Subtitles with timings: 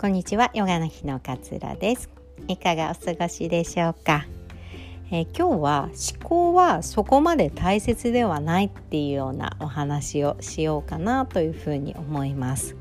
[0.00, 2.08] こんにちはヨガの日の勝浦です。
[2.46, 4.26] いかがお過ごしでしょうか、
[5.10, 12.76] えー、今日は思考はそこまで大切ではないっていうようなお話をしようかなというふうに思います。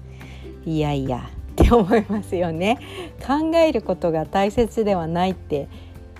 [0.64, 2.78] いやいやって思いますよね。
[3.25, 5.70] 考えることが大切ではないって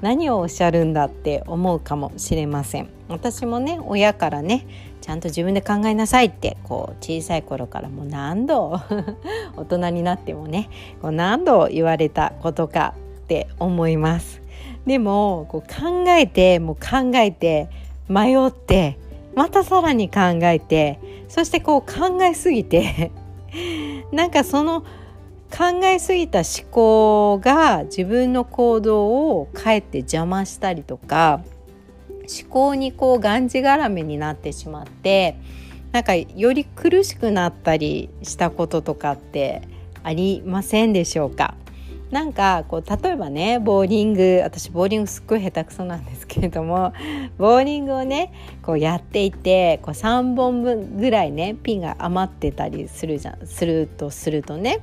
[0.02, 2.90] 何をおっしゃるんだって思うかもしれません。
[3.08, 4.66] 私もね親からね
[5.08, 8.78] ちゃんと自分で考えなさいってこう小さい頃からもう何度
[9.56, 10.70] 大人になってもね
[11.02, 14.42] こう何度言われたことかって思います。
[14.86, 17.70] でもこう考えてもう考えて
[18.10, 18.98] 迷って
[19.34, 21.00] またさらに考えて
[21.30, 23.14] そしてこう考えすぎて
[24.12, 24.82] なんかその
[25.50, 31.40] 考えすぎた思考が自分の行動をかえって邪魔したりとか
[32.28, 35.38] 思考にこうがんじがらめになってしまって
[35.92, 39.62] なんかより苦しくなったりしたこととかって
[40.04, 41.56] ありませんでしょうか？
[42.12, 46.94] なんかこう例えばねボーリング私ボーリングすっごい下手くそなんですけれども
[47.38, 48.32] ボーリングをね
[48.64, 54.80] こうやっていてこう3本分ぐらいねピンが余ってたりするじゃんするとするとね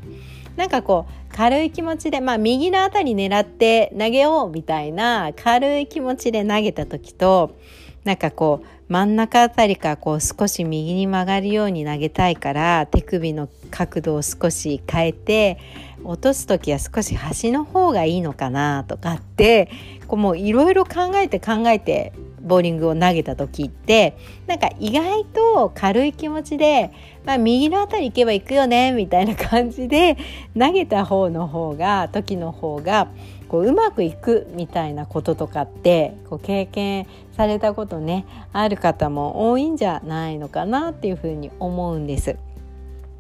[0.57, 7.57] なんかこう軽い気持ちでまあ右のあたり狙って投げようみたいな軽い気持ちで投げた時と
[8.05, 15.59] なんかこう真ん中あたりからこう少し右に曲がるように投げたいから手首の角度を少し変えて
[16.05, 19.71] 落とす時は少し端の方がいいのかなとかって
[20.07, 22.13] こうもういろいろ考えて考えて
[22.45, 26.93] ボーリングを投げた時ってなんか意外と軽い気持ちで、
[27.25, 30.17] まあ、右の辺り行けば行くよねみたいな感じで
[30.59, 33.09] 投げた方の方が時の方が
[33.49, 37.07] こううまくいくみたいなこととかってこう経験
[37.37, 42.37] されたことねある方も多いんじゃないのかなっていうふうに思うんです。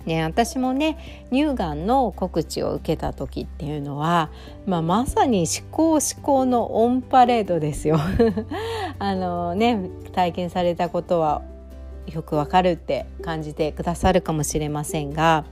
[0.06, 4.30] ね、私もね乳がんの告知を受けた時っていうのは、
[4.66, 7.98] まあ、まさに思考思考のオンパレードですよ。
[8.98, 9.78] あのね
[10.12, 11.42] 体験されたことは
[12.12, 15.44] よくわかるって感じてくださるかもしれませんが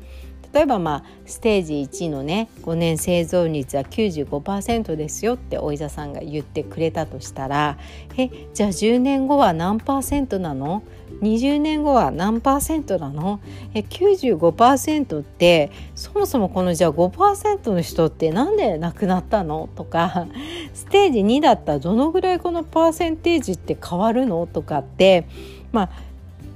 [0.52, 7.78] 例えばまあステージ1のね5年生存率は95%ですよってお医者さんが言ってくれたとしたら
[8.16, 10.82] えじゃあ10年後は何パーセントなの
[11.20, 13.40] ？20年後は何パーセントなの？
[13.74, 19.68] え95%ってそもそもこのじゃあ5%の人ってなんで亡くなったの？
[19.74, 20.26] とか
[20.74, 24.46] ステージ2だったらどのぐらいこのパーセンテージって変わるの？
[24.46, 25.26] とかって
[25.70, 25.90] まあ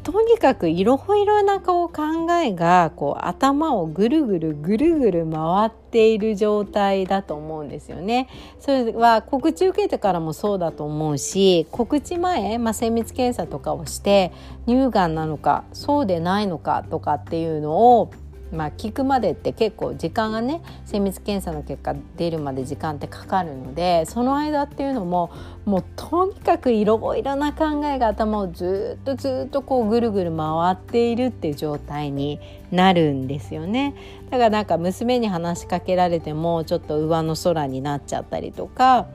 [0.06, 8.28] とにかくいろいろなこう考えがこう頭をぐるぐるぐるぐる回っている状態だと思うんですよね。
[8.60, 14.30] それは告知受けてからもそうだと思うし告知前、まあ、精密検査とかをして
[14.68, 18.12] 乳がんなのかそうでないのかとかっていうのを
[18.52, 25.32] まあ、聞くまでって結構時間がね精密検査の結果出るまで時間ってかかるのでその間っていうのも
[25.64, 32.40] もうとにかくいろいろな考えが頭をずっとずっとこうぐるぐる回っているっていう状態に
[32.70, 33.94] なるんですよね。
[34.30, 39.06] だからなんか娘に話しかけられてもちょっと上の空になっちゃったりとか。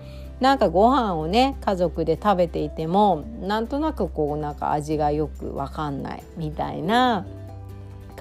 [0.41, 7.27] なんかご飯をね家族で食べていてもなんとなくこうなんか味がよくわかんないみたいな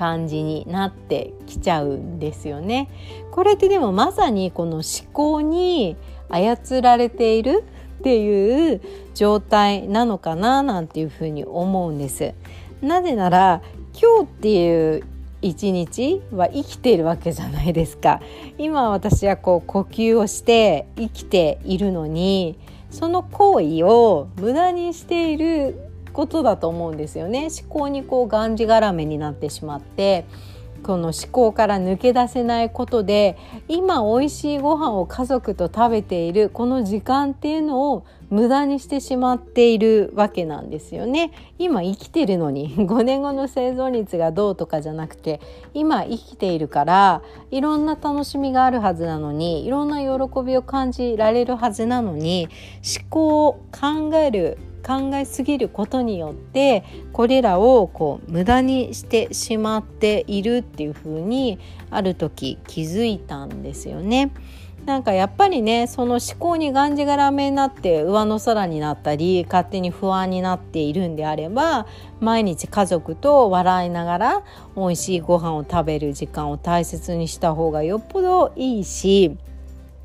[0.00, 2.88] 感じになってきちゃうんですよね。
[3.32, 5.94] これってでもまさにこの思考に
[6.30, 7.64] 操られている
[8.00, 8.80] っていう
[9.14, 12.32] 状態なのかななんていうふうに思うんです。
[12.80, 13.60] なぜなら
[13.92, 15.02] 今日っていう
[15.42, 18.22] 一日は生きているわけじゃないですか
[18.56, 22.58] 今私はこう呼吸をして生きているのに
[22.90, 27.48] その行為を無駄にしていることだと思うんですよね。
[27.62, 30.24] 思考にこうがんじがらめになってしまって
[30.82, 33.36] この思考から抜け出せないことで
[33.68, 41.32] 今美味しいご飯を家族と食べているこの時間っていうのを無駄にしてしまっているわけなんですよね。
[41.58, 45.40] 今生きてるのに5年後の生存率がどうとかじゃなくて
[45.74, 52.48] 今生きているからいろんな楽しみがあるはずなのにいろんな喜びを感じられるはずなのに
[52.98, 61.58] 思考を考える考えすぎることによってこれらをこう無駄にしてしまっているっていうふうに
[61.90, 64.32] ある時気づいたんですよね。
[64.86, 71.86] なんかやっぱりねその思考にがんじがらめになって上の空になったり勝手に不安になっているんであれば
[72.18, 74.42] 毎日家族と笑いながら
[74.76, 79.36] 美味しいご飯を食べる時間を大切にした方がよっぽどいいし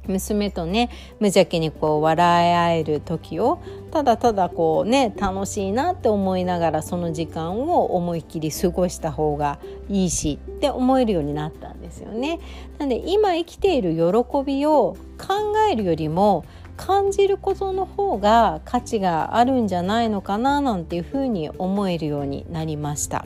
[0.08, 3.62] 娘とね無邪気にこう笑い合える時を
[3.92, 9.60] ただただこうね楽しいなって思いながらその時間を思いっきり過ごした方が
[9.90, 12.40] いいしって思えるようになったんですよね。
[12.78, 16.46] なんで今生きている喜びを考えるよりも
[16.78, 23.25] 感じることの方が価値があるんじゃないのかななんていうふうに思えるようになりました。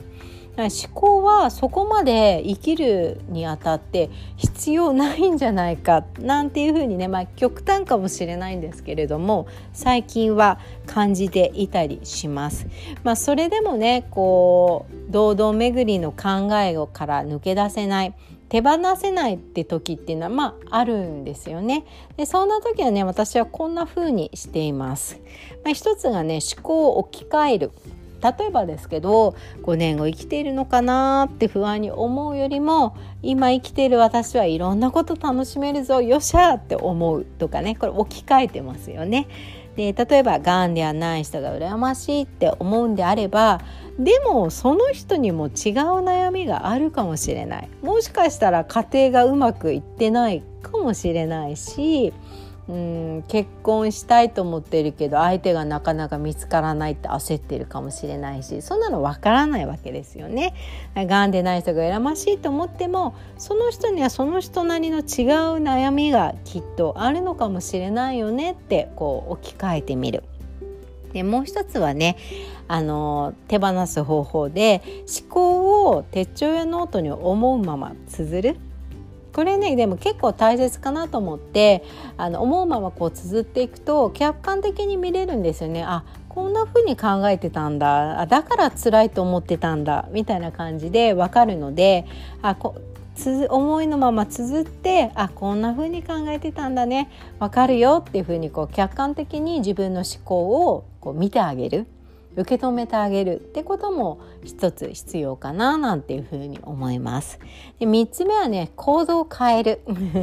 [0.56, 12.66] 思考はそこまで生きるにあたって必要ないんじゃないかなんていうふうにね、まあ、極端かもしれないんですけれども最近は感じていたりします。
[13.04, 18.14] まあ、それでもねこう堂々巡りの考えから抜け出せない
[18.48, 21.84] 手放せないって時っていうのはまああるんですよね。
[22.16, 25.20] でそんな時はね私はこんな風にしています。
[25.64, 27.70] まあ、一つがね思考を置き換える。
[28.22, 39.28] 例えばですけど5年後生きているのかなって不安に思うよりも今生きている私はいろんなこと楽しめるぞよっしゃって思うとかねこれ置き換えてますよね。
[39.76, 43.60] で例えばがんではない人が羨ましいって思うんであれば
[43.98, 45.52] でもその人にも違う
[46.02, 52.12] 悩みがあるかもしれないもしかしたら家庭がうまくいってないかもしれないし
[52.68, 60.54] うん結婚したいと思ってるけど相手がなかなか見つからないって焦ってるかもしれないしそんなのわからないわけですよね。
[60.94, 65.04] がんでない人が羨ましいと思ってもその人にはその人なりの違う
[65.62, 70.22] 悩みがきっとあるのかもしれないよねってこう置き換えてみる。
[71.12, 72.16] でもう一つはね
[72.68, 74.80] あの手放す方法で
[75.20, 78.60] 思考を手帳やノートに思うまま綴る
[79.32, 81.84] これねでも結構大切かなと思って
[82.16, 85.84] あの思うままこう綴っていくと客観的に見れるんですよね。
[85.84, 88.20] あこんな風に考えてたんだ。
[88.20, 90.08] あだから辛いと思ってたんだ。
[90.12, 92.06] みたいな感じで分かるので
[92.42, 92.76] あこ
[93.14, 97.10] つ思いのまま綴ってあこんな風に考えてたんだね。
[97.38, 101.86] 分かるよっていう風にこう客観的に自分の思考をこう見てあげる。
[102.36, 107.38] 受け止めてあげるってことも一つ必要かななんていうふうに思います。
[107.78, 109.80] で3つ目はね行動を変える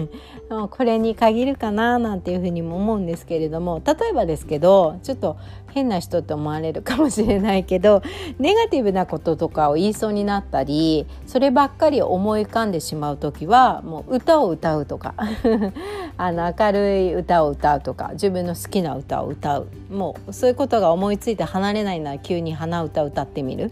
[0.71, 5.37] これに限るかななんていうふうにも思うんですけれども例えばですけどちょっと
[5.71, 8.01] 変な人って思われるかもしれないけど
[8.39, 15.13] ネガティブなこととかを言いそうになったりそればっかり思い浮かんでしまう時はもう歌を歌うとか
[16.17, 19.67] あの明るい歌を歌うとか自分の好きな歌を歌う。
[19.91, 23.71] もうそういうことが思いついて離れないなら急に鼻歌歌ってみる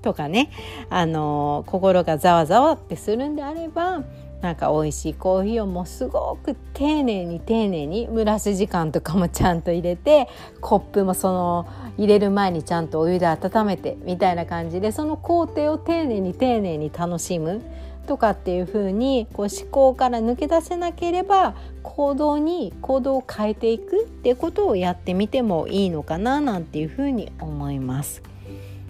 [0.00, 0.50] とかね。
[0.90, 4.02] あの心がざわざわってするんであれば
[4.42, 10.28] なんか美味しいコーヒーをもうすごく丁寧に丁寧に蒸らす時間とかもちゃんと入れて
[10.60, 17.62] コップもその入れる前にちゃんとお湯で温めてみたいな感じでその工程を丁寧に丁寧に楽しむ
[18.08, 21.54] とかっていう風にこう思考から抜け出せなければ
[21.84, 28.22] 行動に行動を変えていくっていうことをやってみてもいいのかななんていう風に思います。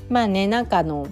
[0.09, 1.07] まあねなんかあの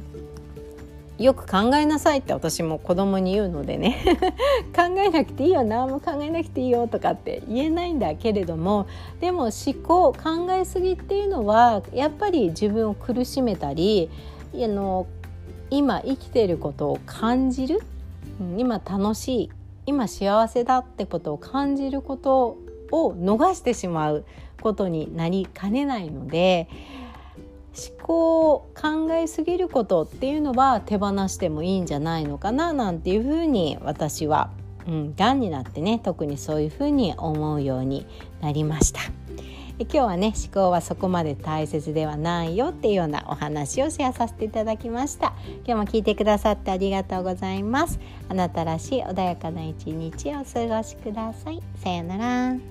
[1.21, 3.99] よく考えなさいって私も子供に言うのでね。
[4.75, 8.87] 考えなくていいよ何も考えなくていいよとかって言えないんだけれども。
[9.21, 9.53] でも思
[9.87, 14.09] 考考えすぎっていうのはやっぱり自分を苦しめたり
[14.55, 15.07] あの
[15.71, 17.83] 今生きてることを感じる
[18.57, 19.51] 今楽しい
[19.85, 22.57] 今幸せだってことを感じること
[22.91, 24.25] を逃してしまう
[24.63, 26.69] ことになりかねないので
[27.77, 34.51] 思考を考えすぎることっていうのは手放してもいいんじゃないのかななんていうふうに私は、
[34.87, 38.07] うん、がんになってね特にそういうふうに思うように
[38.41, 39.01] なりました。
[39.81, 45.33] 今日はね思考はそこまで大切ではないよっていうようなお話をシェアさせていただきました。
[45.67, 47.99] 今日も聞いてくださってありがとうございます。
[48.29, 51.63] あなたらしい穏やかな一日をお過ごしください。
[51.83, 52.70] さようなら。